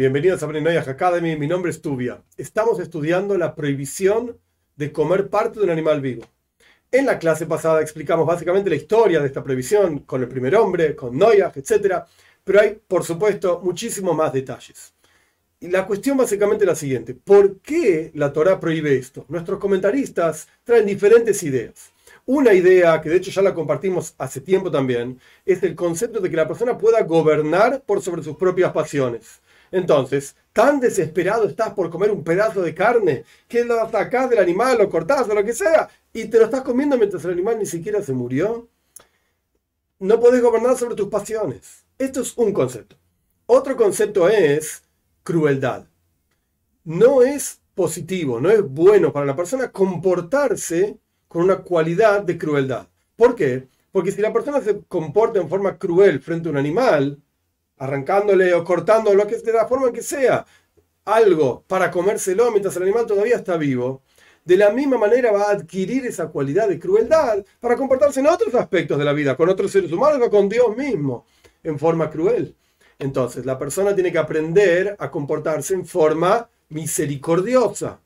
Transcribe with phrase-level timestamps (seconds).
[0.00, 2.22] Bienvenidos a Brenoyah Academy, mi nombre es Tubia.
[2.38, 4.38] Estamos estudiando la prohibición
[4.74, 6.24] de comer parte de un animal vivo.
[6.90, 10.96] En la clase pasada explicamos básicamente la historia de esta prohibición con el primer hombre,
[10.96, 11.96] con Noyah, etc.
[12.42, 14.94] Pero hay, por supuesto, muchísimos más detalles.
[15.60, 17.12] Y la cuestión básicamente es la siguiente.
[17.12, 19.26] ¿Por qué la Torah prohíbe esto?
[19.28, 21.92] Nuestros comentaristas traen diferentes ideas.
[22.24, 26.30] Una idea, que de hecho ya la compartimos hace tiempo también, es el concepto de
[26.30, 29.42] que la persona pueda gobernar por sobre sus propias pasiones.
[29.72, 34.78] Entonces, tan desesperado estás por comer un pedazo de carne que lo sacás del animal,
[34.78, 37.66] lo cortás o lo que sea, y te lo estás comiendo mientras el animal ni
[37.66, 38.68] siquiera se murió.
[40.00, 41.84] No podés gobernar sobre tus pasiones.
[41.98, 42.96] Esto es un concepto.
[43.46, 44.82] Otro concepto es
[45.22, 45.84] crueldad.
[46.84, 50.98] No es positivo, no es bueno para la persona comportarse
[51.28, 52.88] con una cualidad de crueldad.
[53.16, 53.68] ¿Por qué?
[53.92, 57.20] Porque si la persona se comporta en forma cruel frente a un animal,
[57.80, 60.46] arrancándole o cortando lo que de la forma que sea,
[61.06, 64.02] algo para comérselo mientras el animal todavía está vivo,
[64.44, 68.54] de la misma manera va a adquirir esa cualidad de crueldad para comportarse en otros
[68.54, 71.24] aspectos de la vida, con otros seres humanos o con Dios mismo,
[71.62, 72.54] en forma cruel.
[72.98, 78.00] Entonces, la persona tiene que aprender a comportarse en forma misericordiosa.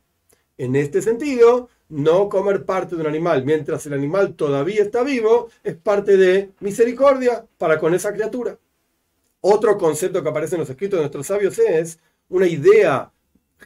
[0.57, 5.49] En este sentido, no comer parte de un animal mientras el animal todavía está vivo
[5.65, 8.57] es parte de misericordia para con esa criatura.
[9.47, 11.99] Otro concepto que aparece en los escritos de nuestros sabios es
[12.31, 13.13] una idea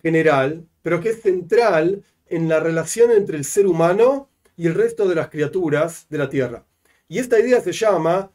[0.02, 5.08] general, pero que es central en la relación entre el ser humano y el resto
[5.08, 6.64] de las criaturas de la tierra.
[7.06, 8.32] Y esta idea se llama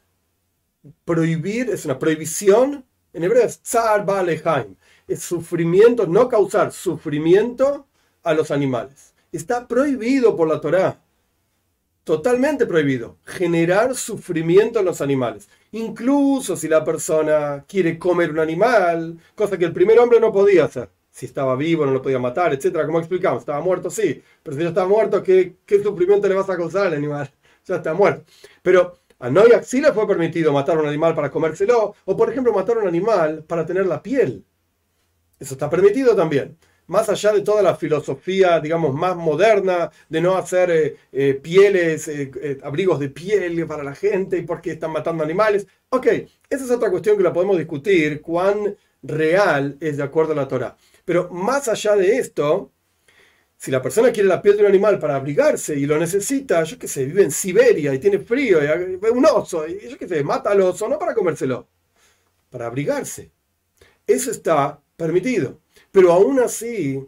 [1.04, 4.74] prohibir, es una prohibición, en hebreo es tsar balehaim,
[5.06, 7.86] es sufrimiento, no causar sufrimiento
[8.22, 9.12] a los animales.
[9.32, 10.98] Está prohibido por la Torá
[12.04, 15.48] totalmente prohibido, generar sufrimiento en los animales.
[15.72, 20.66] Incluso si la persona quiere comer un animal, cosa que el primer hombre no podía
[20.66, 20.90] hacer.
[21.10, 23.40] Si estaba vivo, no lo podía matar, etcétera, como explicamos.
[23.40, 24.22] Estaba muerto, sí.
[24.42, 27.30] Pero si ya está muerto, ¿qué, ¿qué, sufrimiento le vas a causar al animal?
[27.66, 28.30] Ya está muerto.
[28.62, 32.52] Pero a Noyak sí le fue permitido matar un animal para comérselo, o por ejemplo
[32.52, 34.44] matar un animal para tener la piel.
[35.38, 40.36] Eso está permitido también más allá de toda la filosofía, digamos, más moderna, de no
[40.36, 45.24] hacer eh, eh, pieles, eh, abrigos de piel para la gente y porque están matando
[45.24, 45.66] animales.
[45.88, 50.36] Ok, esa es otra cuestión que la podemos discutir, cuán real es de acuerdo a
[50.36, 50.76] la Torah.
[51.04, 52.72] Pero más allá de esto,
[53.56, 56.78] si la persona quiere la piel de un animal para abrigarse y lo necesita, yo
[56.78, 60.08] qué sé, vive en Siberia y tiene frío, y ve un oso, y yo qué
[60.08, 61.68] sé, mata al oso, no para comérselo,
[62.50, 63.30] para abrigarse.
[64.06, 65.63] Eso está permitido.
[65.94, 67.06] Pero aún así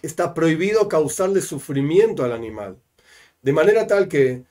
[0.00, 2.78] está prohibido causarle sufrimiento al animal.
[3.42, 4.44] De manera tal que,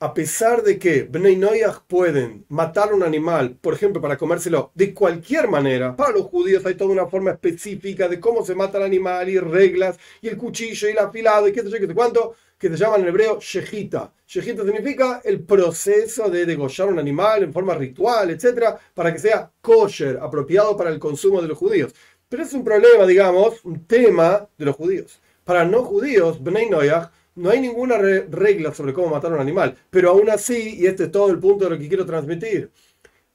[0.00, 5.46] a pesar de que Bnei pueden matar un animal, por ejemplo, para comérselo de cualquier
[5.46, 9.28] manera, para los judíos hay toda una forma específica de cómo se mata el animal
[9.28, 12.34] y reglas, y el cuchillo y el afilado y qué sé yo, qué sé cuánto,
[12.58, 14.12] que se llama en hebreo shejita.
[14.26, 19.52] Shejita significa el proceso de degollar un animal en forma ritual, etcétera, para que sea
[19.60, 21.94] kosher, apropiado para el consumo de los judíos.
[22.34, 25.20] Pero es un problema, digamos, un tema de los judíos.
[25.44, 29.76] Para no judíos, Bnei Noyach, no hay ninguna regla sobre cómo matar a un animal.
[29.88, 32.72] Pero aún así, y este es todo el punto de lo que quiero transmitir,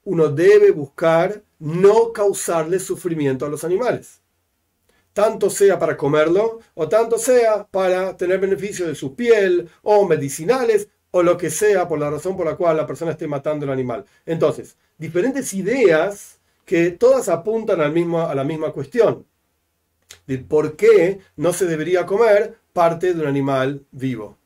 [0.04, 4.20] uno debe buscar no causarle sufrimiento a los animales.
[5.14, 10.90] Tanto sea para comerlo o tanto sea para tener beneficio de su piel o medicinales
[11.10, 13.72] o lo que sea por la razón por la cual la persona esté matando el
[13.72, 14.04] animal.
[14.26, 16.39] Entonces, diferentes ideas
[16.70, 19.26] que todas apuntan al mismo, a la misma cuestión,
[20.28, 24.38] de por qué no se debería comer parte de un animal vivo.